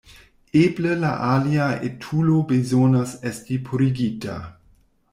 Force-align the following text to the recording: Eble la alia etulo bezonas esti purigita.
Eble 0.61 0.95
la 1.03 1.11
alia 1.25 1.67
etulo 1.89 2.41
bezonas 2.55 3.15
esti 3.33 3.63
purigita. 3.71 4.43